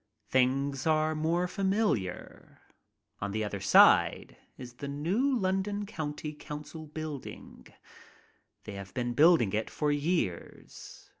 [0.31, 2.59] Things are more familiar.
[3.19, 7.67] On the other side is the new London County Council Build ing.
[8.63, 11.07] They have been building it for years.